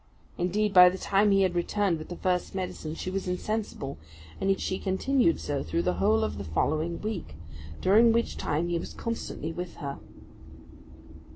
[0.35, 3.99] Indeed, by the time he had returned with the first medicine, she was insensible;
[4.39, 7.35] and she continued so through the whole of the following week,
[7.81, 9.99] during which time he was constantly with her.